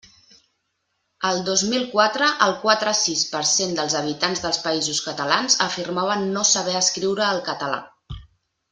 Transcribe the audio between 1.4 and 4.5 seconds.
dos mil quatre el quatre-sis per cent dels habitants